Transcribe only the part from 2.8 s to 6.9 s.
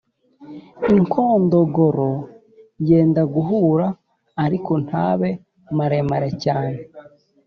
yenda guhura ariko ntabe maremare cyane;